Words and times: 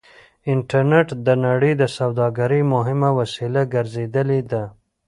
انټرنټ 0.53 1.07
د 1.25 1.27
نړۍ 1.45 1.73
د 1.81 1.83
سوداګرۍ 1.97 2.61
مهمه 2.73 3.09
وسيله 3.19 3.61
ګرځېدلې 3.73 4.41
ده. 4.51 4.63